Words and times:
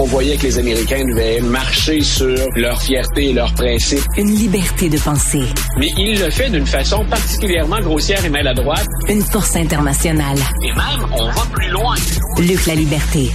On 0.00 0.04
voyait 0.04 0.36
que 0.36 0.44
les 0.44 0.58
Américains 0.58 1.04
devaient 1.04 1.40
marcher 1.40 2.00
sur 2.02 2.36
leur 2.54 2.80
fierté 2.80 3.30
et 3.30 3.32
leurs 3.32 3.52
principes. 3.54 4.04
Une 4.16 4.32
liberté 4.32 4.88
de 4.88 4.96
penser. 4.96 5.42
Mais 5.76 5.88
il 5.98 6.20
le 6.20 6.30
fait 6.30 6.50
d'une 6.50 6.66
façon 6.66 7.04
particulièrement 7.06 7.80
grossière 7.80 8.24
et 8.24 8.30
maladroite. 8.30 8.86
Une 9.08 9.22
force 9.22 9.56
internationale. 9.56 10.38
Et 10.62 10.68
même, 10.68 11.10
on 11.12 11.26
va 11.26 11.42
plus 11.52 11.68
loin. 11.70 11.96
Luc 12.38 12.66
la 12.66 12.76
liberté. 12.76 13.30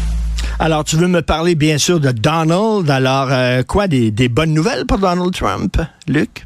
Alors, 0.57 0.85
tu 0.85 0.95
veux 0.95 1.07
me 1.07 1.21
parler 1.21 1.55
bien 1.55 1.77
sûr 1.77 1.99
de 1.99 2.11
Donald. 2.11 2.89
Alors, 2.89 3.27
euh, 3.31 3.63
quoi, 3.63 3.89
des, 3.89 4.11
des 4.11 4.29
bonnes 4.29 4.53
nouvelles 4.53 4.85
pour 4.85 4.99
Donald 4.99 5.33
Trump, 5.33 5.77
Luc? 6.07 6.45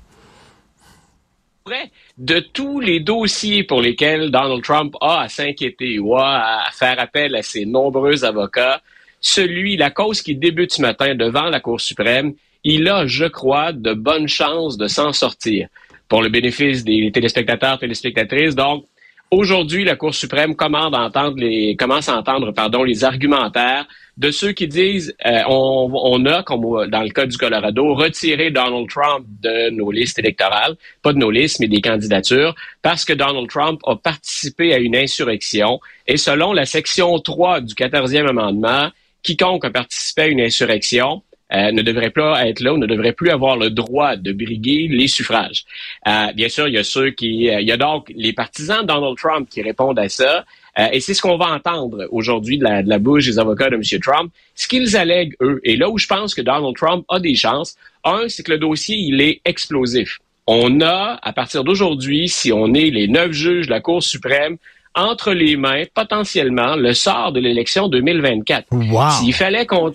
de 2.17 2.39
tous 2.39 2.79
les 2.79 2.99
dossiers 2.99 3.63
pour 3.63 3.81
lesquels 3.81 4.31
Donald 4.31 4.63
Trump 4.63 4.95
a 5.01 5.21
à 5.21 5.29
s'inquiéter 5.29 5.99
ou 5.99 6.15
a 6.15 6.65
à 6.65 6.71
faire 6.71 6.99
appel 6.99 7.35
à 7.35 7.43
ses 7.43 7.65
nombreux 7.65 8.25
avocats, 8.25 8.81
celui, 9.27 9.77
la 9.77 9.89
cause 9.89 10.21
qui 10.21 10.35
débute 10.35 10.71
ce 10.71 10.81
matin 10.81 11.15
devant 11.15 11.49
la 11.49 11.59
Cour 11.59 11.81
suprême, 11.81 12.33
il 12.63 12.87
a, 12.87 13.05
je 13.07 13.25
crois, 13.25 13.71
de 13.73 13.93
bonnes 13.93 14.27
chances 14.27 14.77
de 14.77 14.87
s'en 14.87 15.13
sortir. 15.13 15.67
Pour 16.07 16.21
le 16.21 16.29
bénéfice 16.29 16.83
des 16.83 17.11
téléspectateurs, 17.11 17.77
téléspectatrices, 17.79 18.55
donc, 18.55 18.85
Aujourd'hui, 19.29 19.83
la 19.83 19.97
Cour 19.97 20.15
suprême 20.15 20.55
commence 20.55 20.93
à 20.93 22.15
entendre 22.15 22.51
pardon, 22.53 22.83
les 22.83 23.03
argumentaires 23.03 23.85
de 24.15 24.31
ceux 24.31 24.53
qui 24.53 24.69
disent 24.69 25.13
euh, 25.25 25.41
on, 25.49 26.25
a, 26.25 26.43
comme 26.43 26.61
dans 26.89 27.01
le 27.01 27.09
cas 27.09 27.25
du 27.25 27.37
Colorado, 27.37 27.93
retiré 27.93 28.51
Donald 28.51 28.87
Trump 28.89 29.25
de 29.43 29.69
nos 29.71 29.91
listes 29.91 30.17
électorales, 30.17 30.77
pas 31.01 31.11
de 31.11 31.17
nos 31.17 31.29
listes, 31.29 31.59
mais 31.59 31.67
des 31.67 31.81
candidatures, 31.81 32.55
parce 32.81 33.03
que 33.03 33.11
Donald 33.11 33.49
Trump 33.49 33.81
a 33.85 33.97
participé 33.97 34.73
à 34.73 34.77
une 34.77 34.95
insurrection. 34.95 35.81
Et 36.07 36.15
selon 36.15 36.53
la 36.53 36.65
section 36.65 37.19
3 37.19 37.59
du 37.59 37.73
14e 37.73 38.29
amendement, 38.29 38.91
quiconque 39.23 39.65
a 39.65 39.69
participé 39.69 40.23
à 40.23 40.27
une 40.27 40.41
insurrection 40.41 41.23
euh, 41.53 41.71
ne 41.71 41.81
devrait 41.81 42.09
pas 42.09 42.45
être 42.45 42.59
là 42.59 42.73
ou 42.73 42.77
ne 42.77 42.85
devrait 42.85 43.13
plus 43.13 43.29
avoir 43.29 43.55
le 43.55 43.69
droit 43.69 44.17
de 44.17 44.33
briguer 44.33 44.89
les 44.89 45.07
suffrages. 45.07 45.63
Euh, 46.05 46.33
bien 46.33 46.49
sûr, 46.49 46.67
il 46.67 46.73
y 46.73 46.77
a 46.77 46.83
ceux 46.83 47.11
qui, 47.11 47.49
euh, 47.49 47.61
il 47.61 47.67
y 47.67 47.71
a 47.71 47.77
donc 47.77 48.11
les 48.13 48.33
partisans 48.33 48.81
de 48.81 48.87
Donald 48.87 49.15
Trump 49.15 49.47
qui 49.49 49.61
répondent 49.61 49.99
à 49.99 50.09
ça. 50.09 50.43
et 50.91 50.99
c'est 50.99 51.15
ce 51.15 51.21
qu'on 51.21 51.37
va 51.37 51.47
entendre 51.47 52.07
aujourd'hui 52.11 52.57
de 52.59 52.63
la, 52.63 52.83
de 52.83 52.89
la 52.89 52.99
bouche 52.99 53.25
des 53.25 53.39
avocats 53.39 53.69
de 53.69 53.75
M. 53.75 53.99
Trump, 54.01 54.31
ce 54.55 54.67
qu'ils 54.67 54.95
allèguent, 54.95 55.35
eux. 55.41 55.59
Et 55.63 55.75
là 55.77 55.89
où 55.89 55.97
je 55.97 56.05
pense 56.05 56.35
que 56.35 56.41
Donald 56.41 56.75
Trump 56.75 57.05
a 57.09 57.19
des 57.19 57.33
chances, 57.33 57.75
un, 58.03 58.27
c'est 58.27 58.43
que 58.43 58.51
le 58.51 58.59
dossier, 58.59 58.95
il 58.97 59.21
est 59.21 59.41
explosif. 59.45 60.19
On 60.45 60.81
a, 60.81 61.19
à 61.21 61.33
partir 61.33 61.63
d'aujourd'hui, 61.63 62.29
si 62.29 62.51
on 62.51 62.73
est 62.73 62.89
les 62.91 63.07
neuf 63.07 63.31
juges 63.31 63.65
de 63.67 63.71
la 63.71 63.81
Cour 63.81 64.03
suprême, 64.03 64.57
entre 64.97 65.31
les 65.31 65.55
mains, 65.55 65.83
potentiellement, 65.93 66.75
le 66.75 66.93
sort 66.93 67.31
de 67.31 67.39
l'élection 67.39 67.87
2024. 67.87 68.67
Wow. 68.71 69.09
S'il 69.11 69.33
fallait 69.33 69.65
qu'on 69.65 69.93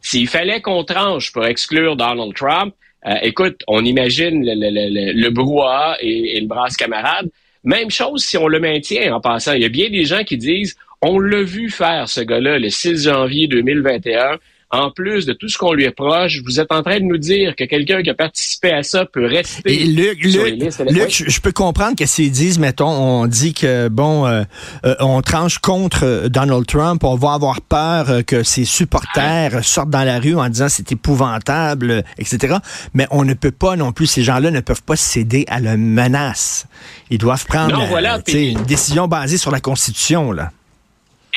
s'il 0.00 0.28
fallait 0.28 0.60
qu'on 0.60 0.84
tranche 0.84 1.32
pour 1.32 1.44
exclure 1.46 1.96
Donald 1.96 2.34
Trump, 2.34 2.74
euh, 3.06 3.14
écoute, 3.22 3.62
on 3.66 3.84
imagine 3.84 4.44
le, 4.44 4.54
le, 4.54 5.12
le, 5.12 5.30
brouhaha 5.30 5.96
et, 6.00 6.36
et, 6.36 6.40
le 6.40 6.46
brasse 6.46 6.76
camarade. 6.76 7.30
Même 7.64 7.90
chose 7.90 8.22
si 8.22 8.36
on 8.36 8.46
le 8.46 8.60
maintient 8.60 9.14
en 9.14 9.20
passant. 9.20 9.54
Il 9.54 9.62
y 9.62 9.64
a 9.64 9.70
bien 9.70 9.90
des 9.90 10.04
gens 10.04 10.22
qui 10.24 10.36
disent 10.36 10.76
on 11.02 11.18
l'a 11.18 11.42
vu 11.42 11.68
faire, 11.70 12.08
ce 12.08 12.20
gars-là, 12.20 12.58
le 12.58 12.70
6 12.70 13.04
janvier 13.04 13.46
2021 13.46 14.38
en 14.74 14.90
plus 14.90 15.26
de 15.26 15.32
tout 15.32 15.48
ce 15.48 15.56
qu'on 15.58 15.72
lui 15.72 15.86
reproche, 15.86 16.40
vous 16.44 16.60
êtes 16.60 16.72
en 16.72 16.82
train 16.82 16.98
de 16.98 17.04
nous 17.04 17.18
dire 17.18 17.54
que 17.56 17.64
quelqu'un 17.64 18.02
qui 18.02 18.10
a 18.10 18.14
participé 18.14 18.72
à 18.72 18.82
ça 18.82 19.04
peut 19.06 19.26
rester 19.26 19.82
Et 19.82 19.84
Luc, 19.84 20.24
sur 20.26 20.44
Luc, 20.44 20.74
Luc 20.90 21.10
je, 21.10 21.40
peux 21.40 21.52
comprendre 21.52 21.96
que 21.96 22.06
s'ils 22.06 22.30
disent, 22.30 22.58
mettons, 22.58 22.88
on 22.88 23.26
dit 23.26 23.54
que, 23.54 23.88
bon, 23.88 24.26
euh, 24.26 24.42
euh, 24.84 24.94
on 25.00 25.22
tranche 25.22 25.58
contre 25.58 26.28
Donald 26.28 26.66
Trump, 26.66 27.04
on 27.04 27.16
va 27.16 27.34
avoir 27.34 27.60
peur 27.60 28.24
que 28.26 28.42
ses 28.42 28.64
supporters 28.64 29.64
sortent 29.64 29.90
dans 29.90 30.04
la 30.04 30.18
rue 30.18 30.34
en 30.34 30.48
disant 30.48 30.68
c'est 30.68 30.92
épouvantable, 30.92 32.04
etc. 32.18 32.56
Mais 32.94 33.06
on 33.10 33.24
ne 33.24 33.34
peut 33.34 33.50
pas 33.50 33.76
non 33.76 33.92
plus, 33.92 34.06
ces 34.06 34.22
gens-là 34.22 34.50
ne 34.50 34.60
peuvent 34.60 34.82
pas 34.82 34.96
céder 34.96 35.44
à 35.48 35.60
la 35.60 35.76
menace. 35.76 36.66
Ils 37.10 37.18
doivent 37.18 37.46
prendre 37.46 37.78
non, 37.78 37.86
voilà, 37.86 38.20
une 38.28 38.62
décision 38.64 39.08
basée 39.08 39.38
sur 39.38 39.50
la 39.50 39.60
Constitution, 39.60 40.32
là. 40.32 40.50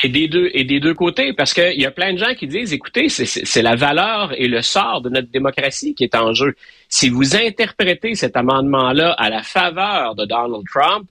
Et 0.04 0.08
des 0.08 0.28
deux 0.28 0.48
et 0.54 0.64
des 0.64 0.78
deux 0.78 0.94
côtés, 0.94 1.32
parce 1.32 1.52
qu'il 1.52 1.80
y 1.80 1.86
a 1.86 1.90
plein 1.90 2.12
de 2.12 2.18
gens 2.18 2.34
qui 2.34 2.46
disent, 2.46 2.72
écoutez, 2.72 3.08
c'est 3.08 3.62
la 3.62 3.74
valeur 3.74 4.32
et 4.36 4.46
le 4.46 4.62
sort 4.62 5.00
de 5.00 5.08
notre 5.08 5.28
démocratie 5.28 5.94
qui 5.94 6.04
est 6.04 6.14
en 6.14 6.34
jeu. 6.34 6.54
Si 6.88 7.08
vous 7.08 7.34
interprétez 7.34 8.14
cet 8.14 8.36
amendement-là 8.36 9.12
à 9.12 9.28
la 9.28 9.42
faveur 9.42 10.14
de 10.14 10.24
Donald 10.24 10.64
Trump, 10.72 11.08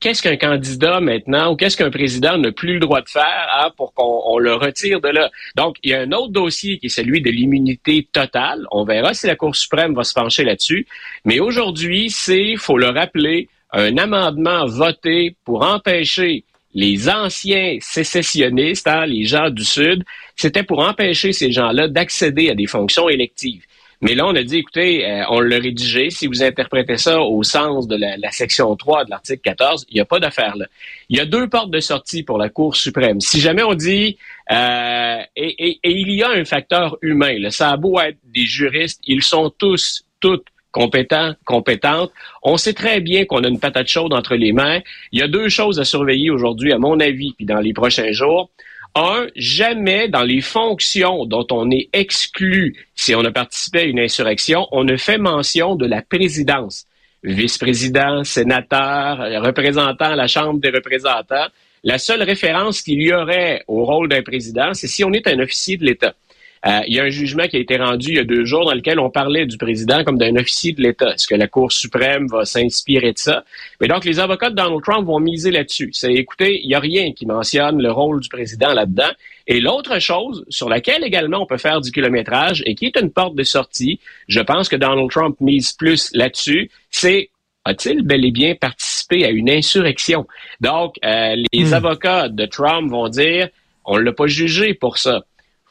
qu'est-ce 0.00 0.22
qu'un 0.22 0.36
candidat 0.36 1.00
maintenant 1.00 1.52
ou 1.52 1.56
qu'est-ce 1.56 1.78
qu'un 1.78 1.90
président 1.90 2.36
n'a 2.36 2.52
plus 2.52 2.74
le 2.74 2.80
droit 2.80 3.00
de 3.00 3.08
faire 3.08 3.48
hein, 3.58 3.70
pour 3.74 3.94
qu'on 3.94 4.38
le 4.38 4.52
retire 4.54 5.00
de 5.00 5.08
là? 5.08 5.30
Donc, 5.56 5.76
il 5.82 5.90
y 5.90 5.94
a 5.94 6.00
un 6.00 6.12
autre 6.12 6.32
dossier 6.32 6.78
qui 6.78 6.86
est 6.86 6.90
celui 6.90 7.22
de 7.22 7.30
l'immunité 7.30 8.06
totale. 8.12 8.66
On 8.70 8.84
verra 8.84 9.14
si 9.14 9.26
la 9.26 9.34
Cour 9.34 9.56
suprême 9.56 9.94
va 9.94 10.04
se 10.04 10.12
pencher 10.12 10.44
là-dessus. 10.44 10.86
Mais 11.24 11.40
aujourd'hui, 11.40 12.10
c'est, 12.10 12.56
faut 12.56 12.76
le 12.76 12.88
rappeler, 12.88 13.48
un 13.72 13.96
amendement 13.96 14.66
voté 14.66 15.36
pour 15.44 15.64
empêcher 15.64 16.44
les 16.74 17.08
anciens 17.08 17.78
sécessionnistes, 17.80 18.88
hein, 18.88 19.06
les 19.06 19.24
gens 19.24 19.48
du 19.48 19.64
Sud, 19.64 20.04
c'était 20.36 20.64
pour 20.64 20.80
empêcher 20.80 21.32
ces 21.32 21.52
gens-là 21.52 21.88
d'accéder 21.88 22.50
à 22.50 22.54
des 22.54 22.66
fonctions 22.66 23.08
électives. 23.08 23.62
Mais 24.00 24.14
là, 24.14 24.26
on 24.26 24.34
a 24.34 24.42
dit, 24.42 24.58
écoutez, 24.58 25.08
euh, 25.08 25.24
on 25.30 25.40
l'a 25.40 25.58
rédigé. 25.58 26.10
Si 26.10 26.26
vous 26.26 26.42
interprétez 26.42 26.98
ça 26.98 27.22
au 27.22 27.42
sens 27.42 27.88
de 27.88 27.96
la, 27.96 28.30
section 28.32 28.74
3 28.76 29.06
de 29.06 29.10
l'article 29.10 29.40
14, 29.42 29.86
il 29.88 29.94
n'y 29.94 30.00
a 30.00 30.04
pas 30.04 30.18
d'affaire 30.18 30.56
là. 30.56 30.66
Il 31.08 31.16
y 31.16 31.20
a 31.20 31.24
deux 31.24 31.48
portes 31.48 31.70
de 31.70 31.80
sortie 31.80 32.22
pour 32.22 32.36
la 32.36 32.50
Cour 32.50 32.76
suprême. 32.76 33.20
Si 33.20 33.40
jamais 33.40 33.62
on 33.62 33.74
dit, 33.74 34.18
euh, 34.50 35.22
et, 35.36 35.68
et, 35.68 35.80
et, 35.82 35.90
il 35.90 36.10
y 36.10 36.22
a 36.22 36.28
un 36.28 36.44
facteur 36.44 36.98
humain, 37.00 37.38
là, 37.38 37.50
ça 37.50 37.70
a 37.70 37.76
beau 37.76 37.98
être 38.00 38.18
des 38.24 38.44
juristes, 38.44 39.00
ils 39.06 39.22
sont 39.22 39.50
tous, 39.56 40.04
toutes 40.20 40.44
compétents, 40.74 41.34
compétentes. 41.44 42.12
On 42.42 42.56
sait 42.56 42.74
très 42.74 43.00
bien 43.00 43.24
qu'on 43.24 43.44
a 43.44 43.48
une 43.48 43.60
patate 43.60 43.86
chaude 43.86 44.12
entre 44.12 44.34
les 44.34 44.52
mains. 44.52 44.80
Il 45.12 45.20
y 45.20 45.22
a 45.22 45.28
deux 45.28 45.48
choses 45.48 45.78
à 45.78 45.84
surveiller 45.84 46.30
aujourd'hui, 46.30 46.72
à 46.72 46.78
mon 46.78 46.98
avis, 46.98 47.32
puis 47.32 47.46
dans 47.46 47.60
les 47.60 47.72
prochains 47.72 48.10
jours. 48.10 48.50
Un, 48.96 49.26
jamais 49.36 50.08
dans 50.08 50.22
les 50.22 50.40
fonctions 50.40 51.26
dont 51.26 51.46
on 51.50 51.70
est 51.70 51.88
exclu 51.92 52.76
si 52.94 53.14
on 53.14 53.24
a 53.24 53.30
participé 53.30 53.80
à 53.80 53.84
une 53.84 54.00
insurrection, 54.00 54.66
on 54.72 54.84
ne 54.84 54.96
fait 54.96 55.18
mention 55.18 55.76
de 55.76 55.86
la 55.86 56.02
présidence. 56.02 56.86
Vice-président, 57.22 58.22
sénateur, 58.24 59.18
représentant 59.42 60.12
à 60.12 60.16
la 60.16 60.26
Chambre 60.26 60.60
des 60.60 60.70
représentants. 60.70 61.46
La 61.84 61.98
seule 61.98 62.22
référence 62.22 62.82
qu'il 62.82 63.00
y 63.00 63.12
aurait 63.12 63.62
au 63.68 63.84
rôle 63.84 64.08
d'un 64.08 64.22
président, 64.22 64.74
c'est 64.74 64.88
si 64.88 65.04
on 65.04 65.12
est 65.12 65.26
un 65.28 65.38
officier 65.38 65.76
de 65.76 65.84
l'État. 65.84 66.14
Euh, 66.66 66.80
il 66.86 66.94
y 66.94 67.00
a 67.00 67.04
un 67.04 67.10
jugement 67.10 67.46
qui 67.46 67.56
a 67.56 67.60
été 67.60 67.76
rendu 67.76 68.08
il 68.08 68.14
y 68.14 68.18
a 68.18 68.24
deux 68.24 68.46
jours 68.46 68.64
dans 68.64 68.74
lequel 68.74 68.98
on 68.98 69.10
parlait 69.10 69.44
du 69.44 69.58
président 69.58 70.02
comme 70.02 70.16
d'un 70.16 70.34
officier 70.36 70.72
de 70.72 70.80
l'État. 70.80 71.12
Est-ce 71.12 71.26
que 71.26 71.34
la 71.34 71.46
Cour 71.46 71.70
suprême 71.70 72.26
va 72.26 72.46
s'inspirer 72.46 73.12
de 73.12 73.18
ça? 73.18 73.44
Mais 73.80 73.88
donc, 73.88 74.06
les 74.06 74.18
avocats 74.18 74.48
de 74.48 74.54
Donald 74.54 74.82
Trump 74.82 75.06
vont 75.06 75.20
miser 75.20 75.50
là-dessus. 75.50 75.90
C'est, 75.92 76.14
écoutez, 76.14 76.60
il 76.62 76.68
n'y 76.68 76.74
a 76.74 76.80
rien 76.80 77.12
qui 77.12 77.26
mentionne 77.26 77.82
le 77.82 77.92
rôle 77.92 78.20
du 78.20 78.30
président 78.30 78.72
là-dedans. 78.72 79.10
Et 79.46 79.60
l'autre 79.60 79.98
chose 79.98 80.46
sur 80.48 80.70
laquelle 80.70 81.04
également 81.04 81.42
on 81.42 81.46
peut 81.46 81.58
faire 81.58 81.82
du 81.82 81.90
kilométrage 81.90 82.62
et 82.64 82.74
qui 82.74 82.86
est 82.86 82.96
une 82.98 83.10
porte 83.10 83.34
de 83.34 83.42
sortie, 83.42 84.00
je 84.26 84.40
pense 84.40 84.70
que 84.70 84.76
Donald 84.76 85.10
Trump 85.10 85.36
mise 85.40 85.74
plus 85.74 86.10
là-dessus, 86.14 86.70
c'est 86.90 87.28
a-t-il 87.66 88.02
bel 88.02 88.24
et 88.24 88.30
bien 88.30 88.54
participé 88.54 89.26
à 89.26 89.30
une 89.30 89.50
insurrection? 89.50 90.26
Donc, 90.62 90.94
euh, 91.04 91.36
les 91.52 91.64
hmm. 91.64 91.74
avocats 91.74 92.28
de 92.30 92.46
Trump 92.46 92.90
vont 92.90 93.08
dire, 93.10 93.48
on 93.84 93.98
l'a 93.98 94.12
pas 94.12 94.26
jugé 94.26 94.72
pour 94.72 94.96
ça 94.96 95.24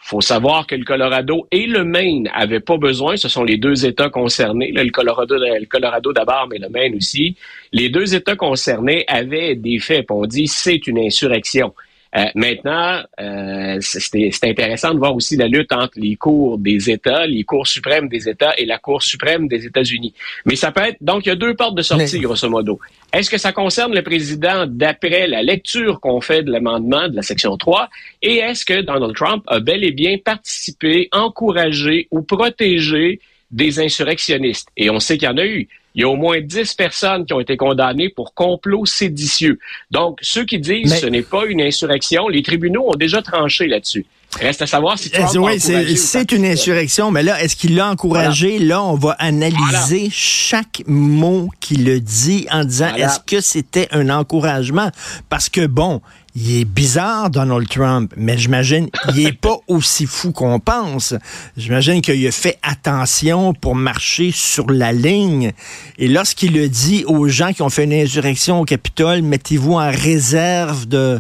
faut 0.06 0.22
savoir 0.22 0.68
que 0.68 0.75
le 0.75 0.84
Colorado 0.84 1.47
et 1.50 1.66
le 1.66 1.86
Maine 1.86 2.24
n'avaient 2.24 2.59
pas 2.59 2.78
besoin. 2.78 3.16
Ce 3.16 3.30
sont 3.30 3.44
les 3.46 3.58
deux 3.58 3.86
États 3.86 4.09
concernés. 4.09 4.72
le 4.72 4.91
Colorado, 4.91 5.36
le 5.38 5.66
Colorado 5.66 6.12
d'abord, 6.12 6.47
mais 6.52 6.58
le 6.58 6.68
Maine 6.68 6.96
aussi. 6.96 7.38
Les 7.72 7.88
deux 7.88 8.14
États 8.14 8.36
concernés 8.36 9.06
avaient 9.08 9.56
des 9.56 9.80
faits. 9.80 10.06
On 10.09 10.25
dit 10.25 10.47
c'est 10.47 10.88
une 10.88 11.00
insurrection. 11.00 11.74
Euh, 12.16 12.25
maintenant, 12.35 13.01
euh, 13.19 13.78
c'est 13.81 14.44
intéressant 14.44 14.94
de 14.94 15.00
voir 15.00 15.16
aussi 15.16 15.35
la 15.35 15.47
lutte 15.47 15.72
entre 15.72 15.93
les 15.96 16.16
cours 16.16 16.59
des 16.59 16.91
États, 16.91 17.26
les 17.26 17.43
cours 17.43 17.66
suprêmes 17.66 18.08
des 18.08 18.29
États 18.29 18.53
et 18.58 18.66
la 18.66 18.78
Cour 18.78 19.02
suprême 19.02 19.47
des 19.47 19.66
États-Unis. 19.66 20.14
Mais 20.46 20.55
ça 20.55 20.72
peut 20.72 20.82
être 20.82 20.97
donc 21.02 21.26
il 21.26 21.29
y 21.29 21.32
a 21.32 21.35
deux 21.35 21.55
portes 21.55 21.76
de 21.76 21.82
sortie 21.82 22.20
grosso 22.20 22.47
modo. 22.49 22.79
Est-ce 23.11 23.29
que 23.29 23.38
ça 23.38 23.52
concerne 23.52 23.96
le 23.96 24.03
président 24.03 24.66
d'après 24.67 25.28
la 25.28 25.41
lecture 25.41 25.99
qu'on 25.99 26.22
fait 26.22 26.43
de 26.43 26.52
l'amendement 26.52 27.08
de 27.08 27.16
la 27.16 27.23
section 27.23 27.58
3 27.58 27.90
et 28.22 28.38
est-ce 28.38 28.64
que 28.66 28.82
Donald 28.82 29.16
Trump 29.16 29.43
a 29.47 29.59
bel 29.59 29.84
et 29.84 29.91
bien 29.91 30.17
participé, 30.23 31.09
encouragé 31.11 32.08
ou 32.11 32.22
protégé 32.22 33.20
des 33.49 33.79
insurrectionnistes? 33.79 34.70
Et 34.78 34.90
on 34.90 34.99
sait 34.99 35.17
qu'il 35.17 35.28
y 35.28 35.32
en 35.32 35.38
a 35.38 35.46
eu 35.46 35.67
il 35.95 36.01
y 36.01 36.03
a 36.03 36.09
au 36.09 36.16
moins 36.16 36.41
10 36.41 36.73
personnes 36.73 37.25
qui 37.25 37.34
ont 37.34 37.40
été 37.40 37.57
condamnées 37.57 38.09
pour 38.09 38.34
complot 38.34 38.85
séditieux. 38.85 39.59
Donc, 39.91 40.19
ceux 40.22 40.45
qui 40.45 40.59
disent 40.59 40.91
que 40.91 40.99
ce 40.99 41.05
n'est 41.05 41.22
pas 41.22 41.45
une 41.45 41.61
insurrection, 41.61 42.28
les 42.28 42.41
tribunaux 42.41 42.91
ont 42.91 42.95
déjà 42.95 43.22
tranché 43.22 43.67
là-dessus. 43.67 44.05
Reste 44.40 44.63
à 44.63 44.67
savoir 44.67 44.97
si 44.97 45.11
Trump 45.11 45.29
oui, 45.35 45.59
c'est 45.59 46.31
une 46.31 46.45
insurrection, 46.45 47.11
mais 47.11 47.22
là, 47.22 47.41
est-ce 47.43 47.55
qu'il 47.55 47.75
l'a 47.75 47.90
encouragé? 47.90 48.57
Là, 48.57 48.84
on 48.84 48.95
va 48.95 49.11
analyser 49.19 50.09
chaque 50.11 50.81
mot 50.87 51.49
qu'il 51.59 51.87
a 51.90 51.99
dit 51.99 52.47
en 52.51 52.63
disant 52.63 52.95
est-ce 52.95 53.19
que 53.19 53.41
c'était 53.41 53.87
un 53.91 54.09
encouragement? 54.09 54.90
Parce 55.29 55.49
que, 55.49 55.67
bon, 55.67 56.01
il 56.35 56.62
est 56.62 56.66
bizarre, 56.66 57.30
Donald 57.30 57.68
Trump, 57.70 58.12
mais 58.18 58.38
j'imagine 58.38 58.90
il 59.09 59.28
est 59.28 59.38
pas 59.38 59.58
aussi 59.68 60.06
fou 60.08 60.32
qu'on 60.32 60.59
pense. 60.59 61.14
J'imagine 61.58 62.02
qu'il 62.02 62.26
a 62.26 62.32
fait 62.32 62.58
attention 62.64 63.53
pour 63.53 63.76
marcher 63.76 64.32
sur 64.34 64.72
la 64.72 64.91
ligne. 64.94 65.52
Et 66.00 66.08
lorsqu'il 66.08 66.53
le 66.53 66.70
dit 66.70 67.03
aux 67.06 67.28
gens 67.28 67.53
qui 67.53 67.62
ont 67.62 67.70
fait 67.70 67.84
une 67.84 67.94
insurrection 67.94 68.62
au 68.62 68.66
Capitole, 68.66 69.22
mettez-vous 69.22 69.74
en 69.74 69.91
réserve 69.91 70.88
de, 70.88 71.20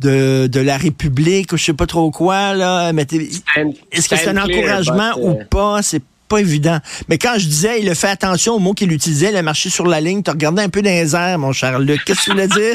de, 0.00 0.48
de 0.48 0.60
la 0.60 0.76
République 0.76 1.52
ou 1.52 1.56
je 1.56 1.64
sais 1.64 1.72
pas 1.72 1.86
trop 1.86 2.10
quoi, 2.10 2.54
là. 2.54 2.90
Est-ce 2.90 4.08
que 4.08 4.16
c'est 4.16 4.28
un 4.28 4.42
encouragement 4.42 5.12
ou 5.20 5.38
pas? 5.48 5.82
C'est 5.82 6.02
pas 6.30 6.40
évident. 6.40 6.78
Mais 7.08 7.18
quand 7.18 7.34
je 7.36 7.46
disais, 7.46 7.80
il 7.80 7.90
a 7.90 7.94
fait 7.94 8.08
attention 8.08 8.54
aux 8.54 8.58
mots 8.58 8.72
qu'il 8.72 8.92
utilisait, 8.92 9.30
il 9.30 9.36
a 9.36 9.42
marché 9.42 9.68
sur 9.68 9.86
la 9.86 10.00
ligne, 10.00 10.22
tu 10.22 10.30
regardais 10.30 10.62
un 10.62 10.68
peu 10.68 10.80
dans 10.80 10.90
les 10.90 11.14
airs, 11.14 11.38
mon 11.38 11.52
cher 11.52 11.78
Luc. 11.78 12.04
Qu'est-ce 12.04 12.20
que 12.20 12.24
tu 12.24 12.30
voulais 12.30 12.48
dire? 12.48 12.74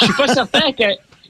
je 0.00 0.04
suis 0.04 0.14
pas 0.14 0.28
certain 0.28 0.72
que 0.72 0.84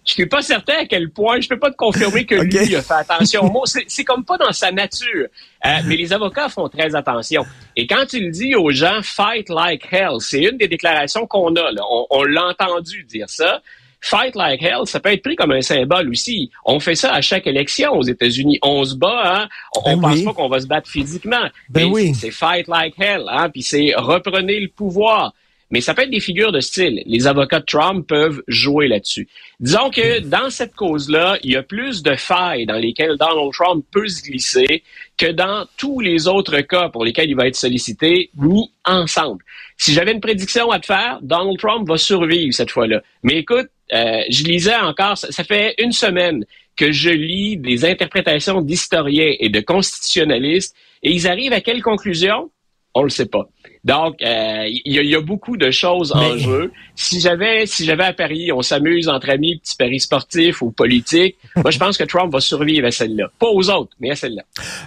je 0.06 0.14
suis 0.14 0.26
pas 0.26 0.42
certain 0.42 0.78
à 0.80 0.86
quel 0.86 1.10
point, 1.10 1.40
je 1.40 1.48
peux 1.48 1.58
pas 1.58 1.70
te 1.70 1.76
confirmer 1.76 2.24
que 2.24 2.34
lui 2.34 2.74
a 2.74 2.82
fait 2.82 2.94
attention 2.94 3.42
aux 3.42 3.50
mots. 3.50 3.64
C'est 3.66 4.04
comme 4.04 4.24
pas 4.24 4.38
dans 4.38 4.52
sa 4.52 4.72
nature. 4.72 5.26
Euh, 5.64 5.78
mais 5.86 5.96
les 5.96 6.12
avocats 6.12 6.48
font 6.48 6.68
très 6.68 6.94
attention. 6.94 7.44
Et 7.76 7.86
quand 7.86 8.12
le 8.12 8.30
dis 8.30 8.54
aux 8.54 8.70
gens, 8.70 9.00
fight 9.02 9.48
like 9.50 9.86
hell, 9.92 10.16
c'est 10.20 10.42
une 10.42 10.56
des 10.56 10.68
déclarations 10.68 11.26
qu'on 11.26 11.54
a. 11.54 11.70
Là. 11.70 11.82
On, 12.10 12.24
l'a 12.24 12.46
entendu 12.46 13.04
dire 13.04 13.28
ça. 13.28 13.60
Fight 14.00 14.34
like 14.34 14.62
hell, 14.62 14.86
ça 14.86 14.98
peut 14.98 15.12
être 15.12 15.22
pris 15.22 15.36
comme 15.36 15.52
un 15.52 15.60
symbole 15.60 16.08
aussi. 16.08 16.50
On 16.64 16.80
fait 16.80 16.94
ça 16.94 17.12
à 17.12 17.20
chaque 17.20 17.46
élection 17.46 17.92
aux 17.92 18.02
États-Unis. 18.02 18.58
On 18.62 18.82
se 18.84 18.94
bat, 18.94 19.42
hein? 19.42 19.48
On, 19.84 19.96
ben 19.96 20.08
pense 20.08 20.22
pas 20.22 20.32
qu'on 20.32 20.48
va 20.48 20.60
se 20.60 20.66
battre 20.66 20.88
physiquement. 20.88 21.48
Ben 21.68 21.84
oui. 21.84 22.14
C'est 22.14 22.30
fight 22.30 22.66
like 22.66 22.94
hell, 22.98 23.24
hein? 23.28 23.50
Puis 23.50 23.62
c'est 23.62 23.92
reprenez 23.96 24.60
le 24.60 24.68
pouvoir 24.68 25.34
mais 25.70 25.80
ça 25.80 25.94
peut 25.94 26.02
être 26.02 26.10
des 26.10 26.20
figures 26.20 26.52
de 26.52 26.60
style. 26.60 27.02
Les 27.06 27.26
avocats 27.26 27.60
de 27.60 27.64
Trump 27.64 28.06
peuvent 28.06 28.42
jouer 28.48 28.88
là-dessus. 28.88 29.28
Disons 29.60 29.90
que 29.90 30.20
dans 30.20 30.50
cette 30.50 30.74
cause-là, 30.74 31.38
il 31.42 31.52
y 31.52 31.56
a 31.56 31.62
plus 31.62 32.02
de 32.02 32.14
failles 32.16 32.66
dans 32.66 32.76
lesquelles 32.78 33.16
Donald 33.16 33.52
Trump 33.52 33.84
peut 33.90 34.08
se 34.08 34.22
glisser 34.22 34.82
que 35.16 35.26
dans 35.26 35.66
tous 35.76 36.00
les 36.00 36.26
autres 36.26 36.60
cas 36.60 36.88
pour 36.88 37.04
lesquels 37.04 37.30
il 37.30 37.36
va 37.36 37.46
être 37.46 37.56
sollicité, 37.56 38.30
mis 38.36 38.70
ensemble. 38.84 39.44
Si 39.76 39.92
j'avais 39.92 40.12
une 40.12 40.20
prédiction 40.20 40.70
à 40.70 40.80
te 40.80 40.86
faire, 40.86 41.18
Donald 41.22 41.58
Trump 41.58 41.88
va 41.88 41.96
survivre 41.96 42.52
cette 42.52 42.70
fois-là. 42.70 43.02
Mais 43.22 43.36
écoute, 43.36 43.68
euh, 43.92 44.22
je 44.28 44.44
lisais 44.44 44.76
encore, 44.76 45.18
ça 45.18 45.44
fait 45.44 45.74
une 45.78 45.92
semaine 45.92 46.44
que 46.76 46.92
je 46.92 47.10
lis 47.10 47.56
des 47.56 47.84
interprétations 47.84 48.62
d'historiens 48.62 49.34
et 49.38 49.48
de 49.50 49.60
constitutionnalistes, 49.60 50.74
et 51.02 51.10
ils 51.10 51.26
arrivent 51.28 51.52
à 51.52 51.60
quelle 51.60 51.82
conclusion? 51.82 52.50
On 52.94 53.02
le 53.02 53.10
sait 53.10 53.26
pas. 53.26 53.48
Donc, 53.82 54.16
euh, 54.20 54.64
il 54.66 54.92
y, 54.92 55.14
a 55.14 55.20
beaucoup 55.22 55.56
de 55.56 55.70
choses 55.70 56.12
en 56.12 56.36
jeu. 56.36 56.70
Si 56.94 57.18
j'avais, 57.18 57.64
si 57.64 57.86
j'avais 57.86 58.04
à 58.04 58.12
parier, 58.12 58.52
on 58.52 58.60
s'amuse 58.60 59.08
entre 59.08 59.30
amis, 59.30 59.56
petits 59.56 59.76
paris 59.76 60.00
sportifs 60.00 60.60
ou 60.60 60.70
politiques. 60.70 61.36
moi, 61.56 61.70
je 61.70 61.78
pense 61.78 61.96
que 61.96 62.04
Trump 62.04 62.30
va 62.30 62.40
survivre 62.40 62.86
à 62.86 62.90
celle-là. 62.90 63.28
Pas 63.38 63.46
aux 63.46 63.70
autres, 63.70 63.92
mais 63.98 64.10
à 64.10 64.16
celle-là. 64.16 64.42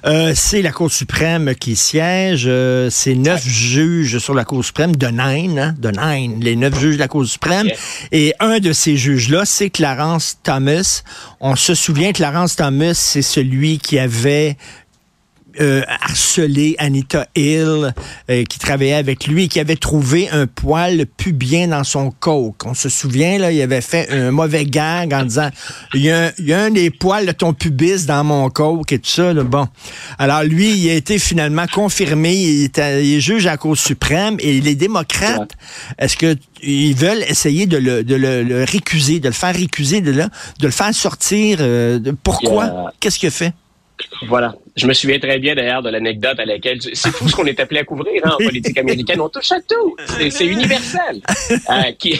Euh, 0.06 0.34
c'est 0.36 0.62
la 0.62 0.72
Cour 0.72 0.92
suprême 0.92 1.56
qui 1.56 1.76
siège. 1.76 2.44
Euh, 2.46 2.90
c'est 2.92 3.16
neuf 3.16 3.44
juges 3.44 4.20
sur 4.20 4.36
la 4.36 4.46
Cour 4.46 4.64
suprême 4.64 4.96
de 4.96 5.08
nine, 5.08 5.58
hein, 5.58 5.76
de 5.80 5.90
nine, 5.90 6.40
les 6.40 6.56
neuf 6.56 6.80
juges 6.80 6.96
de 6.96 7.00
la 7.00 7.08
Cour 7.08 7.26
suprême. 7.26 7.70
Et 8.12 8.36
un 8.40 8.60
de 8.60 8.74
ces 8.74 8.96
juges-là, 8.96 9.46
c'est 9.46 9.72
Clarence 9.72 10.38
Thomas. 10.44 11.02
On 11.40 11.56
se 11.56 11.74
souvient, 11.74 12.12
Clarence 12.12 12.58
Thomas, 12.58 12.94
c'est 12.94 13.24
celui 13.24 13.80
qui 13.80 13.98
avait 13.98 14.56
euh, 15.60 15.82
harcelé 16.02 16.76
Anita 16.80 17.28
Hill, 17.36 17.94
euh, 18.30 18.44
qui 18.44 18.60
travaillait 18.60 18.94
avec 18.94 19.28
lui, 19.28 19.46
et 19.46 19.48
qui 19.48 19.60
avait 19.60 19.76
trouvé 19.76 20.30
un 20.30 20.48
poil 20.48 21.06
pubien 21.06 21.68
dans 21.68 21.84
son 21.84 22.12
coke. 22.12 22.66
On 22.66 22.74
se 22.74 22.90
souvient, 22.90 23.38
là, 23.38 23.52
il 23.52 23.62
avait 23.62 23.82
fait 23.82 24.10
un 24.12 24.32
mauvais 24.32 24.66
gag 24.66 25.14
en 25.14 25.24
disant 25.24 25.50
il 25.94 26.02
y, 26.02 26.12
a, 26.12 26.32
il 26.40 26.46
y 26.46 26.54
a 26.54 26.64
un 26.64 26.72
des 26.72 26.90
poils 26.90 27.26
de 27.26 27.32
ton 27.32 27.54
pubis 27.54 28.06
dans 28.06 28.24
mon 28.24 28.50
coke 28.50 28.92
et 28.92 29.00
tout 29.00 29.10
ça. 29.10 29.34
Là. 29.34 29.44
Bon. 29.44 29.68
Alors, 30.18 30.44
lui, 30.44 30.72
il 30.72 30.90
a 30.90 30.94
été 30.94 31.20
finalement 31.20 31.66
confirmé. 31.68 32.34
Il, 32.34 32.72
est 32.76 33.20
juge 33.20 33.46
à 33.46 33.52
la 33.52 33.58
Cour 33.58 33.78
suprême. 33.78 34.38
Et 34.40 34.62
les 34.62 34.76
démocrates, 34.76 35.52
est-ce 36.00 36.18
que 36.18 36.36
ils 36.62 36.96
veulent 36.96 37.24
essayer 37.28 37.66
de 37.66 37.78
le, 37.78 38.04
de 38.04 38.16
le, 38.16 38.64
récuser, 38.64 39.20
de 39.20 39.28
le 39.28 39.34
faire 39.34 39.54
récuser, 39.54 40.02
de, 40.02 40.12
là, 40.12 40.30
de 40.60 40.66
le 40.66 40.72
faire 40.72 40.94
sortir? 40.94 41.58
Euh, 41.60 42.00
pourquoi? 42.24 42.92
Qu'est-ce 43.00 43.20
qu'il 43.20 43.28
a 43.28 43.32
fait? 43.32 43.54
Voilà. 44.28 44.56
Je 44.76 44.88
me 44.88 44.94
souviens 44.94 45.20
très 45.20 45.38
bien 45.38 45.54
d'ailleurs 45.54 45.84
de 45.84 45.90
l'anecdote 45.90 46.40
à 46.40 46.46
laquelle 46.46 46.82
c'est 46.82 47.12
fou 47.12 47.30
ce 47.30 47.36
qu'on 47.36 47.46
est 47.46 47.60
appelé 47.60 47.82
à 47.82 47.84
couvrir 47.84 48.22
hein, 48.26 48.32
en 48.34 48.44
politique 48.44 48.78
américaine. 48.78 49.22
On 49.22 49.30
touche 49.30 49.52
à 49.52 49.62
tout. 49.62 49.96
C'est 50.30 50.48
universel. 50.48 51.22
Euh, 51.70 51.92
qui, 52.00 52.20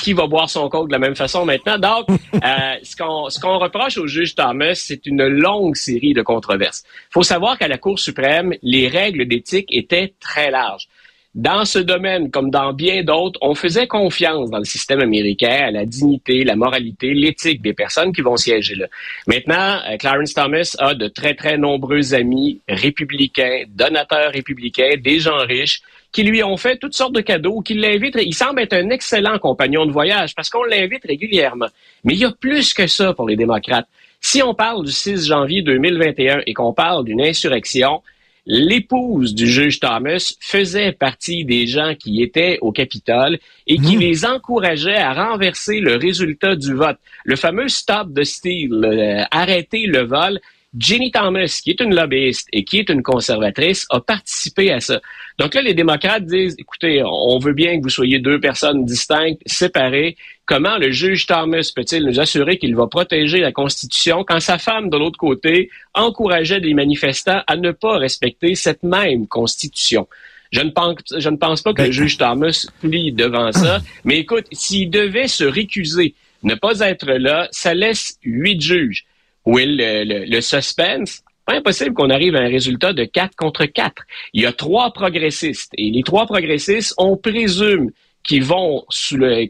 qui 0.00 0.12
va 0.12 0.26
boire 0.26 0.48
son 0.48 0.68
coke 0.68 0.88
de 0.88 0.92
la 0.92 0.98
même 0.98 1.14
façon 1.14 1.44
maintenant. 1.44 1.78
Donc, 1.78 2.18
euh, 2.34 2.38
ce 2.82 2.96
qu'on 2.96 3.28
ce 3.28 3.38
qu'on 3.38 3.58
reproche 3.58 3.98
au 3.98 4.06
juge 4.06 4.34
Thomas, 4.34 4.74
c'est 4.74 5.06
une 5.06 5.26
longue 5.26 5.76
série 5.76 6.14
de 6.14 6.22
controverses. 6.22 6.84
Il 7.10 7.12
faut 7.12 7.22
savoir 7.22 7.58
qu'à 7.58 7.68
la 7.68 7.78
Cour 7.78 7.98
suprême, 7.98 8.54
les 8.62 8.88
règles 8.88 9.26
d'éthique 9.26 9.68
étaient 9.70 10.14
très 10.18 10.50
larges. 10.50 10.88
Dans 11.36 11.64
ce 11.64 11.78
domaine, 11.78 12.28
comme 12.32 12.50
dans 12.50 12.72
bien 12.72 13.04
d'autres, 13.04 13.38
on 13.40 13.54
faisait 13.54 13.86
confiance 13.86 14.50
dans 14.50 14.58
le 14.58 14.64
système 14.64 14.98
américain 14.98 15.66
à 15.66 15.70
la 15.70 15.86
dignité, 15.86 16.42
la 16.42 16.56
moralité, 16.56 17.14
l'éthique 17.14 17.62
des 17.62 17.72
personnes 17.72 18.12
qui 18.12 18.20
vont 18.20 18.36
siéger 18.36 18.74
là. 18.74 18.86
Maintenant, 19.28 19.78
euh, 19.88 19.96
Clarence 19.96 20.34
Thomas 20.34 20.74
a 20.80 20.94
de 20.94 21.06
très, 21.06 21.34
très 21.34 21.56
nombreux 21.56 22.14
amis 22.14 22.60
républicains, 22.68 23.62
donateurs 23.68 24.32
républicains, 24.32 24.96
des 25.00 25.20
gens 25.20 25.38
riches, 25.46 25.82
qui 26.10 26.24
lui 26.24 26.42
ont 26.42 26.56
fait 26.56 26.78
toutes 26.78 26.94
sortes 26.94 27.14
de 27.14 27.20
cadeaux, 27.20 27.60
qui 27.60 27.74
l'invitent. 27.74 28.18
Il 28.20 28.34
semble 28.34 28.62
être 28.62 28.72
un 28.72 28.90
excellent 28.90 29.38
compagnon 29.38 29.86
de 29.86 29.92
voyage 29.92 30.34
parce 30.34 30.50
qu'on 30.50 30.64
l'invite 30.64 31.04
régulièrement. 31.04 31.68
Mais 32.02 32.14
il 32.14 32.18
y 32.18 32.24
a 32.24 32.32
plus 32.32 32.74
que 32.74 32.88
ça 32.88 33.14
pour 33.14 33.28
les 33.28 33.36
démocrates. 33.36 33.86
Si 34.20 34.42
on 34.42 34.52
parle 34.52 34.84
du 34.84 34.90
6 34.90 35.26
janvier 35.26 35.62
2021 35.62 36.42
et 36.44 36.54
qu'on 36.54 36.72
parle 36.72 37.04
d'une 37.04 37.20
insurrection, 37.20 38.02
l'épouse 38.46 39.34
du 39.34 39.46
juge 39.46 39.80
Thomas 39.80 40.34
faisait 40.40 40.92
partie 40.92 41.44
des 41.44 41.66
gens 41.66 41.94
qui 41.94 42.22
étaient 42.22 42.58
au 42.60 42.72
Capitole 42.72 43.38
et 43.66 43.76
qui 43.78 43.96
mmh. 43.96 44.00
les 44.00 44.24
encourageaient 44.24 44.96
à 44.96 45.12
renverser 45.12 45.80
le 45.80 45.96
résultat 45.96 46.56
du 46.56 46.74
vote. 46.74 46.98
Le 47.24 47.36
fameux 47.36 47.68
stop 47.68 48.12
de 48.12 48.22
style, 48.22 48.84
euh, 48.84 49.22
arrêter 49.30 49.86
le 49.86 50.02
vol, 50.02 50.40
Ginny 50.78 51.10
Thomas, 51.10 51.60
qui 51.64 51.70
est 51.70 51.80
une 51.80 51.94
lobbyiste 51.94 52.48
et 52.52 52.62
qui 52.62 52.78
est 52.78 52.88
une 52.90 53.02
conservatrice, 53.02 53.86
a 53.90 54.00
participé 54.00 54.70
à 54.70 54.78
ça. 54.80 55.00
Donc 55.38 55.54
là, 55.54 55.62
les 55.62 55.74
démocrates 55.74 56.24
disent, 56.24 56.54
écoutez, 56.58 57.02
on 57.04 57.38
veut 57.40 57.54
bien 57.54 57.78
que 57.78 57.82
vous 57.82 57.90
soyez 57.90 58.20
deux 58.20 58.38
personnes 58.38 58.84
distinctes, 58.84 59.42
séparées. 59.46 60.16
Comment 60.46 60.78
le 60.78 60.92
juge 60.92 61.26
Thomas 61.26 61.72
peut-il 61.74 62.04
nous 62.04 62.20
assurer 62.20 62.56
qu'il 62.56 62.76
va 62.76 62.86
protéger 62.86 63.40
la 63.40 63.50
Constitution 63.50 64.22
quand 64.22 64.38
sa 64.38 64.58
femme, 64.58 64.90
de 64.90 64.96
l'autre 64.96 65.18
côté, 65.18 65.70
encourageait 65.94 66.60
des 66.60 66.74
manifestants 66.74 67.42
à 67.48 67.56
ne 67.56 67.72
pas 67.72 67.98
respecter 67.98 68.54
cette 68.54 68.84
même 68.84 69.26
Constitution? 69.26 70.06
Je 70.52 70.60
ne 70.60 70.70
pense, 70.70 70.98
je 71.16 71.28
ne 71.28 71.36
pense 71.36 71.62
pas 71.62 71.72
que 71.72 71.82
le 71.82 71.88
ben, 71.88 71.92
juge 71.92 72.16
Thomas 72.16 72.66
plie 72.80 73.12
devant 73.12 73.50
ça. 73.50 73.80
Mais 74.04 74.18
écoute, 74.18 74.46
s'il 74.52 74.90
devait 74.90 75.28
se 75.28 75.44
récuser, 75.44 76.14
ne 76.44 76.54
pas 76.54 76.78
être 76.80 77.06
là, 77.06 77.48
ça 77.50 77.74
laisse 77.74 78.18
huit 78.22 78.60
juges. 78.60 79.04
Will, 79.46 79.76
le, 79.76 80.24
le, 80.26 80.40
suspense, 80.40 81.22
pas 81.46 81.54
impossible 81.54 81.94
qu'on 81.94 82.10
arrive 82.10 82.36
à 82.36 82.40
un 82.40 82.48
résultat 82.48 82.92
de 82.92 83.04
4 83.04 83.34
contre 83.36 83.64
4. 83.64 84.02
Il 84.34 84.42
y 84.42 84.46
a 84.46 84.52
trois 84.52 84.92
progressistes 84.92 85.72
et 85.76 85.90
les 85.90 86.02
trois 86.02 86.26
progressistes, 86.26 86.94
on 86.98 87.16
présume 87.16 87.90
qu'ils 88.22 88.44
vont, 88.44 88.84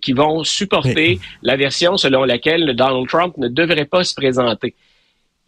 qui 0.00 0.12
vont 0.12 0.44
supporter 0.44 1.18
la 1.42 1.56
version 1.56 1.97
selon 1.97 2.25
laquelle 2.25 2.75
Donald 2.75 3.09
Trump 3.09 3.37
ne 3.37 3.49
devrait 3.49 3.85
pas 3.85 4.04
se 4.04 4.14
présenter. 4.14 4.75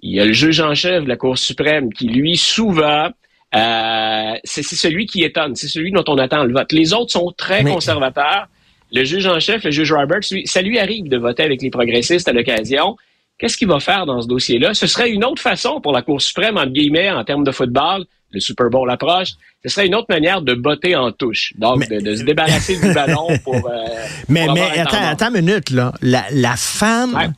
Il 0.01 0.11
y 0.13 0.21
a 0.21 0.25
le 0.25 0.33
juge 0.33 0.61
en 0.61 0.75
chef 0.75 1.05
de 1.05 1.09
la 1.09 1.17
Cour 1.17 1.39
suprême 1.39 1.93
qui, 1.93 2.09
lui, 2.09 2.37
souvent, 2.37 3.09
euh, 3.55 4.33
c'est 4.43 4.63
celui 4.63 5.07
qui 5.07 5.23
étonne, 5.23 5.55
c'est 5.55 5.69
celui 5.69 5.93
dont 5.93 6.05
on 6.09 6.19
attend 6.19 6.45
le 6.45 6.53
vote. 6.53 6.73
Les 6.73 6.93
autres 6.93 7.13
sont 7.13 7.33
très 7.37 7.63
conservateurs. 7.63 8.49
Le 8.93 9.05
juge 9.05 9.27
en 9.27 9.39
chef, 9.41 9.65
le 9.65 9.71
juge 9.71 9.93
Roberts, 9.93 10.25
ça 10.45 10.61
lui 10.61 10.79
arrive 10.79 11.09
de 11.09 11.17
voter 11.17 11.45
avec 11.45 11.63
les 11.63 11.71
progressistes 11.71 12.29
à 12.29 12.33
l'occasion. 12.33 12.97
Qu'est-ce 13.43 13.57
qu'il 13.57 13.67
va 13.67 13.81
faire 13.81 14.07
dans 14.07 14.23
ce 14.23 14.29
dossier-là? 14.29 14.73
Ce 14.73 14.87
serait 14.87 15.11
une 15.11 15.25
autre 15.25 15.43
façon 15.43 15.81
pour 15.81 15.91
la 15.91 16.03
Cour 16.03 16.23
suprême, 16.23 16.57
entre 16.57 16.71
guillemets, 16.71 17.11
en 17.11 17.25
termes 17.25 17.43
de 17.43 17.51
football, 17.51 18.05
le 18.31 18.39
Super 18.39 18.71
Bowl 18.71 18.89
approche, 18.89 19.31
ce 19.65 19.69
serait 19.69 19.89
une 19.89 19.97
autre 19.97 20.07
manière 20.09 20.43
de 20.43 20.55
botter 20.55 20.95
en 20.95 21.11
touche. 21.11 21.53
Donc, 21.59 21.89
de, 21.89 22.15
se 22.15 22.23
débarrasser 22.23 22.79
du 22.79 22.95
ballon 22.95 23.27
pour. 23.45 23.57
Euh, 23.57 23.85
mais 24.29 24.47
mais 24.55 24.79
attends, 24.79 24.97
attends 25.03 25.35
une 25.35 25.45
minute, 25.45 25.71
là. 25.71 25.93
La, 26.03 26.55
femme. 26.55 27.35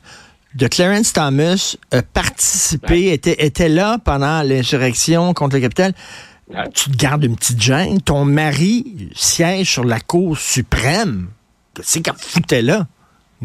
de 0.53 0.67
Clarence 0.67 1.11
Thomas 1.11 1.75
a 1.91 2.03
participé, 2.03 3.11
était, 3.11 3.43
était 3.43 3.67
là 3.67 3.97
pendant 3.97 4.43
l'insurrection 4.43 5.33
contre 5.33 5.55
le 5.55 5.61
capital. 5.61 5.93
Tu 6.75 6.91
te 6.91 6.97
gardes 6.97 7.23
une 7.23 7.35
petite 7.35 7.59
gêne. 7.59 7.99
Ton 7.99 8.25
mari 8.25 9.09
siège 9.15 9.71
sur 9.71 9.83
la 9.83 9.99
Cour 9.99 10.37
suprême. 10.37 11.29
C'est 11.81 12.01
qu'elle 12.01 12.13
foutait 12.15 12.61
là? 12.61 12.85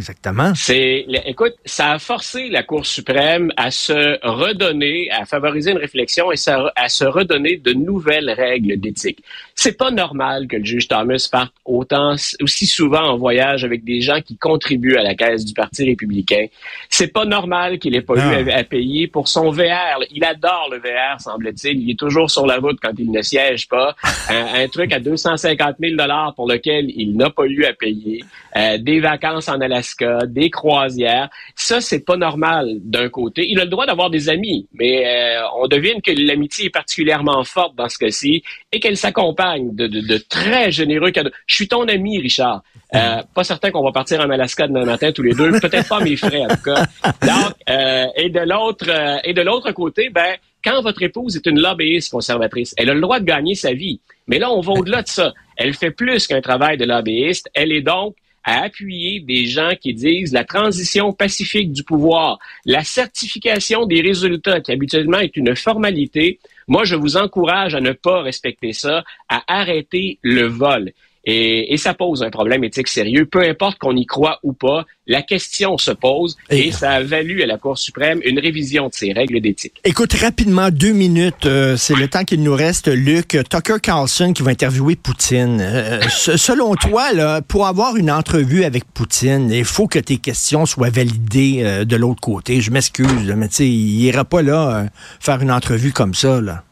Exactement. 0.00 0.54
C'est, 0.54 1.04
écoute, 1.26 1.56
ça 1.66 1.92
a 1.92 1.98
forcé 1.98 2.48
la 2.48 2.62
Cour 2.62 2.86
suprême 2.86 3.52
à 3.58 3.70
se 3.70 4.18
redonner, 4.26 5.10
à 5.10 5.26
favoriser 5.26 5.72
une 5.72 5.76
réflexion 5.76 6.32
et 6.32 6.36
à 6.74 6.88
se 6.88 7.04
redonner 7.04 7.58
de 7.58 7.74
nouvelles 7.74 8.30
règles 8.30 8.80
d'éthique. 8.80 9.22
C'est 9.62 9.76
pas 9.76 9.90
normal 9.90 10.48
que 10.48 10.56
le 10.56 10.64
juge 10.64 10.88
Thomas 10.88 11.28
parte 11.30 11.52
autant, 11.66 12.14
aussi 12.40 12.64
souvent 12.64 13.02
en 13.02 13.18
voyage 13.18 13.62
avec 13.62 13.84
des 13.84 14.00
gens 14.00 14.22
qui 14.22 14.38
contribuent 14.38 14.96
à 14.96 15.02
la 15.02 15.14
caisse 15.14 15.44
du 15.44 15.52
Parti 15.52 15.84
républicain. 15.84 16.46
C'est 16.88 17.12
pas 17.12 17.26
normal 17.26 17.78
qu'il 17.78 17.94
ait 17.94 18.00
pas 18.00 18.14
eu 18.14 18.50
à, 18.50 18.64
payer 18.64 19.06
pour 19.06 19.28
son 19.28 19.50
VR. 19.50 20.02
Il 20.12 20.24
adore 20.24 20.70
le 20.72 20.78
VR, 20.78 21.20
semble-t-il. 21.20 21.78
Il 21.78 21.90
est 21.90 21.98
toujours 21.98 22.30
sur 22.30 22.46
la 22.46 22.56
route 22.56 22.78
quand 22.80 22.94
il 22.96 23.10
ne 23.12 23.20
siège 23.20 23.68
pas. 23.68 23.94
un, 24.30 24.66
truc 24.68 24.94
à 24.94 24.98
250 24.98 25.76
000 25.78 25.94
dollars 25.94 26.32
pour 26.34 26.48
lequel 26.48 26.86
il 26.96 27.14
n'a 27.18 27.28
pas 27.28 27.44
eu 27.44 27.66
à 27.66 27.74
payer. 27.74 28.24
Euh, 28.56 28.78
des 28.78 29.00
vacances 29.00 29.50
en 29.50 29.60
Alaska, 29.60 30.20
des 30.26 30.48
croisières. 30.48 31.28
Ça, 31.54 31.82
c'est 31.82 32.06
pas 32.06 32.16
normal 32.16 32.78
d'un 32.80 33.10
côté. 33.10 33.46
Il 33.46 33.60
a 33.60 33.64
le 33.64 33.70
droit 33.70 33.84
d'avoir 33.84 34.08
des 34.08 34.30
amis, 34.30 34.66
mais 34.72 35.06
euh, 35.06 35.42
on 35.58 35.68
devine 35.68 36.00
que 36.00 36.12
l'amitié 36.12 36.66
est 36.66 36.70
particulièrement 36.70 37.44
forte 37.44 37.76
dans 37.76 37.90
ce 37.90 37.98
cas-ci 37.98 38.42
et 38.72 38.80
qu'elle 38.80 38.96
s'accompagne 38.96 39.49
de, 39.58 39.86
de, 39.86 40.00
de, 40.00 40.18
très 40.18 40.70
généreux 40.70 41.10
cadeaux. 41.10 41.30
Je 41.46 41.54
suis 41.54 41.68
ton 41.68 41.86
ami, 41.88 42.18
Richard. 42.18 42.62
Euh, 42.94 43.22
pas 43.34 43.44
certain 43.44 43.70
qu'on 43.70 43.82
va 43.82 43.92
partir 43.92 44.20
en 44.20 44.30
Alaska 44.30 44.66
demain 44.66 44.84
matin 44.84 45.12
tous 45.12 45.22
les 45.22 45.34
deux. 45.34 45.52
Peut-être 45.60 45.88
pas 45.88 46.00
mes 46.00 46.16
frais, 46.16 46.44
en 46.44 46.48
tout 46.48 46.62
cas. 46.62 46.84
Donc, 47.22 47.54
euh, 47.68 48.06
et 48.16 48.30
de 48.30 48.40
l'autre, 48.40 48.86
euh, 48.88 49.18
et 49.24 49.32
de 49.32 49.42
l'autre 49.42 49.72
côté, 49.72 50.10
ben, 50.10 50.36
quand 50.64 50.82
votre 50.82 51.02
épouse 51.02 51.36
est 51.36 51.46
une 51.46 51.60
lobbyiste 51.60 52.10
conservatrice, 52.10 52.74
elle 52.76 52.90
a 52.90 52.94
le 52.94 53.00
droit 53.00 53.20
de 53.20 53.24
gagner 53.24 53.54
sa 53.54 53.72
vie. 53.72 54.00
Mais 54.26 54.38
là, 54.38 54.50
on 54.50 54.60
va 54.60 54.72
au-delà 54.72 55.02
de 55.02 55.08
ça. 55.08 55.32
Elle 55.56 55.74
fait 55.74 55.90
plus 55.90 56.26
qu'un 56.26 56.40
travail 56.40 56.76
de 56.76 56.84
lobbyiste. 56.84 57.48
Elle 57.54 57.72
est 57.72 57.82
donc 57.82 58.16
à 58.44 58.62
appuyer 58.62 59.20
des 59.20 59.46
gens 59.46 59.72
qui 59.80 59.94
disent 59.94 60.32
la 60.32 60.44
transition 60.44 61.12
pacifique 61.12 61.72
du 61.72 61.84
pouvoir, 61.84 62.38
la 62.64 62.84
certification 62.84 63.86
des 63.86 64.00
résultats, 64.00 64.60
qui 64.60 64.72
habituellement 64.72 65.18
est 65.18 65.36
une 65.36 65.54
formalité. 65.54 66.38
Moi, 66.70 66.84
je 66.84 66.94
vous 66.94 67.16
encourage 67.16 67.74
à 67.74 67.80
ne 67.80 67.90
pas 67.90 68.22
respecter 68.22 68.72
ça, 68.72 69.02
à 69.28 69.42
arrêter 69.48 70.20
le 70.22 70.46
vol. 70.46 70.92
Et, 71.24 71.76
ça 71.76 71.94
pose 71.94 72.22
un 72.22 72.30
problème 72.30 72.64
éthique 72.64 72.88
sérieux. 72.88 73.26
Peu 73.26 73.42
importe 73.42 73.78
qu'on 73.78 73.96
y 73.96 74.06
croit 74.06 74.38
ou 74.42 74.52
pas, 74.52 74.84
la 75.06 75.22
question 75.22 75.78
se 75.78 75.90
pose 75.90 76.36
et, 76.50 76.72
ça 76.72 76.92
a 76.92 77.02
valu 77.02 77.42
à 77.42 77.46
la 77.46 77.58
Cour 77.58 77.78
suprême 77.78 78.20
une 78.24 78.38
révision 78.38 78.88
de 78.88 78.94
ses 78.94 79.12
règles 79.12 79.40
d'éthique. 79.40 79.80
Écoute, 79.84 80.12
rapidement, 80.14 80.70
deux 80.70 80.92
minutes, 80.92 81.46
euh, 81.46 81.76
c'est 81.76 81.94
le 81.94 82.08
temps 82.08 82.24
qu'il 82.24 82.42
nous 82.42 82.54
reste. 82.54 82.88
Luc, 82.88 83.36
Tucker 83.48 83.76
Carlson 83.82 84.32
qui 84.32 84.42
va 84.42 84.50
interviewer 84.50 84.96
Poutine. 84.96 85.58
Euh, 85.60 86.00
selon 86.08 86.74
toi, 86.74 87.12
là, 87.12 87.42
pour 87.42 87.66
avoir 87.66 87.96
une 87.96 88.10
entrevue 88.10 88.64
avec 88.64 88.84
Poutine, 88.84 89.50
il 89.50 89.64
faut 89.64 89.88
que 89.88 89.98
tes 89.98 90.18
questions 90.18 90.66
soient 90.66 90.90
validées 90.90 91.60
euh, 91.62 91.84
de 91.84 91.96
l'autre 91.96 92.20
côté. 92.20 92.60
Je 92.60 92.70
m'excuse, 92.70 93.32
mais 93.36 93.48
tu 93.48 93.56
sais, 93.56 93.68
il 93.68 94.00
ira 94.02 94.24
pas 94.24 94.42
là 94.42 94.86
faire 95.18 95.40
une 95.40 95.50
entrevue 95.50 95.92
comme 95.92 96.14
ça. 96.14 96.40
Là. 96.40 96.64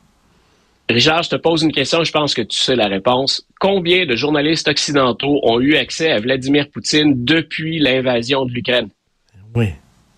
Richard, 0.88 1.22
je 1.22 1.30
te 1.30 1.36
pose 1.36 1.62
une 1.62 1.72
question, 1.72 2.02
je 2.02 2.12
pense 2.12 2.34
que 2.34 2.40
tu 2.40 2.58
sais 2.58 2.74
la 2.74 2.86
réponse. 2.86 3.46
Combien 3.60 4.06
de 4.06 4.16
journalistes 4.16 4.68
occidentaux 4.68 5.38
ont 5.42 5.60
eu 5.60 5.76
accès 5.76 6.10
à 6.10 6.18
Vladimir 6.18 6.70
Poutine 6.70 7.24
depuis 7.24 7.78
l'invasion 7.78 8.46
de 8.46 8.52
l'Ukraine? 8.52 8.88
Oui. 9.54 9.66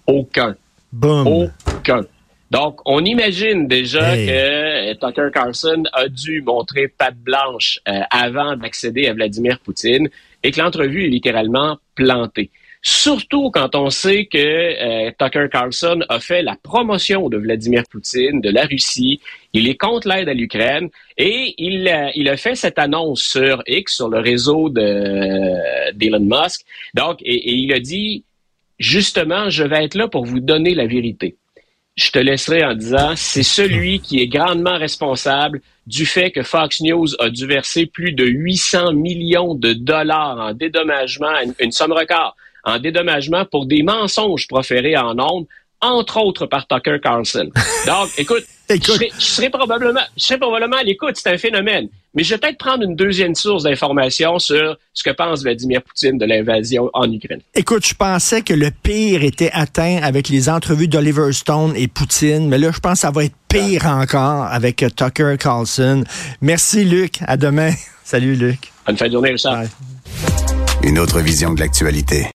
Aucun. 0.07 0.55
Boom. 0.93 1.51
Aucun. 1.67 2.03
Donc, 2.51 2.81
on 2.85 3.05
imagine 3.05 3.69
déjà 3.69 4.17
que 4.17 4.95
Tucker 4.95 5.29
Carlson 5.33 5.85
a 5.93 6.09
dû 6.09 6.43
montrer 6.43 6.89
patte 6.89 7.17
blanche 7.17 7.81
euh, 7.89 8.01
avant 8.11 8.57
d'accéder 8.57 9.07
à 9.07 9.15
Vladimir 9.15 9.61
Poutine 9.61 10.09
et 10.43 10.51
que 10.51 10.61
l'entrevue 10.61 11.05
est 11.05 11.11
littéralement 11.11 11.79
plantée. 11.95 12.51
Surtout 12.83 13.51
quand 13.51 13.75
on 13.75 13.91
sait 13.91 14.25
que 14.25 14.39
euh, 14.39 15.11
Tucker 15.19 15.49
Carlson 15.53 16.01
a 16.09 16.19
fait 16.19 16.43
la 16.43 16.57
promotion 16.63 17.29
de 17.29 17.37
Vladimir 17.37 17.83
Poutine, 17.91 18.41
de 18.41 18.49
la 18.49 18.65
Russie. 18.65 19.21
Il 19.53 19.69
est 19.69 19.77
contre 19.77 20.09
l'aide 20.09 20.31
à 20.31 20.35
l'Ukraine 20.35 20.89
et 21.19 21.55
il, 21.59 21.93
il 22.15 22.29
a 22.29 22.37
fait 22.39 22.55
cette 22.55 22.79
annonce 22.79 23.21
sur 23.21 23.63
X, 23.67 23.97
sur 23.97 24.09
le 24.09 24.21
réseau 24.21 24.71
d'Elon 24.71 26.21
Musk. 26.21 26.63
Donc, 26.95 27.21
et, 27.21 27.53
il 27.55 27.71
a 27.75 27.81
dit, 27.81 28.25
justement, 28.79 29.51
je 29.51 29.65
vais 29.65 29.85
être 29.85 29.95
là 29.95 30.09
pour 30.09 30.25
vous 30.25 30.41
donner 30.41 30.75
la 30.75 30.87
vérité. 30.87 31.37
Je 31.97 32.11
te 32.11 32.19
laisserai 32.19 32.65
en 32.65 32.73
disant, 32.73 33.13
c'est 33.15 33.43
celui 33.43 34.01
qui 34.01 34.21
est 34.23 34.29
grandement 34.29 34.79
responsable 34.79 35.61
du 35.87 36.07
fait 36.07 36.31
que 36.31 36.43
Fox 36.43 36.81
News 36.81 37.09
a 37.19 37.29
dû 37.29 37.47
verser 37.47 37.85
plus 37.85 38.13
de 38.13 38.25
800 38.25 38.95
millions 38.95 39.55
de 39.55 39.75
dollars 39.75 40.39
en 40.39 40.55
dédommagement, 40.55 41.35
une 41.59 41.73
somme 41.73 41.93
record 41.93 42.37
en 42.65 42.79
dédommagement 42.79 43.45
pour 43.45 43.67
des 43.67 43.83
mensonges 43.83 44.47
proférés 44.47 44.97
en 44.97 45.19
ondes, 45.19 45.47
entre 45.81 46.19
autres 46.19 46.47
par 46.47 46.67
Tucker 46.67 46.99
Carlson. 47.03 47.51
Donc, 47.87 48.09
écoute, 48.19 48.45
Je, 48.69 49.09
serais, 49.19 49.51
probablement, 49.51 50.01
je 50.17 50.25
serais 50.25 50.39
probablement 50.39 50.77
à 50.77 50.83
l'écoute, 50.83 51.17
c'est 51.17 51.33
un 51.33 51.39
phénomène. 51.39 51.89
Mais 52.15 52.25
je 52.25 52.35
vais 52.35 52.39
peut-être 52.39 52.59
prendre 52.59 52.83
une 52.83 52.97
deuxième 52.97 53.35
source 53.35 53.63
d'information 53.63 54.39
sur 54.39 54.77
ce 54.93 55.03
que 55.03 55.11
pense 55.11 55.43
Vladimir 55.43 55.81
Poutine 55.83 56.19
de 56.19 56.27
l'invasion 56.27 56.91
en 56.93 57.11
Ukraine. 57.11 57.41
Écoute, 57.55 57.87
je 57.87 57.95
pensais 57.95 58.43
que 58.43 58.53
le 58.53 58.71
pire 58.71 59.23
était 59.23 59.51
atteint 59.53 60.01
avec 60.03 60.29
les 60.29 60.49
entrevues 60.49 60.89
d'Oliver 60.89 61.33
Stone 61.33 61.73
et 61.77 61.87
Poutine, 61.87 62.49
mais 62.49 62.59
là, 62.59 62.73
je 62.73 62.81
pense 62.81 62.95
que 62.95 62.99
ça 62.99 63.11
va 63.11 63.25
être 63.25 63.37
pire 63.49 63.87
encore 63.87 64.45
avec 64.45 64.85
Tucker 64.97 65.37
Carlson. 65.39 66.05
Merci, 66.41 66.85
Luc. 66.85 67.15
À 67.27 67.37
demain. 67.37 67.71
Salut, 68.05 68.35
Luc. 68.35 68.73
Bonne 68.87 68.97
fin 68.97 69.07
de 69.07 69.13
journée, 69.13 69.31
Richard. 69.31 69.65
Une 70.83 70.99
autre 70.99 71.21
vision 71.21 71.55
de 71.55 71.61
l'actualité. 71.61 72.27